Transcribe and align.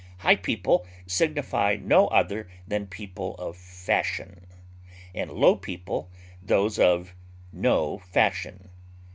High 0.17 0.37
people 0.37 0.87
signify 1.05 1.77
no 1.79 2.07
other 2.07 2.47
than 2.67 2.87
people 2.87 3.35
of 3.35 3.55
fashion, 3.55 4.47
and 5.13 5.29
low 5.29 5.55
people 5.55 6.09
those 6.41 6.79
of 6.79 7.13
no 7.53 7.99
fashion. 7.99 8.69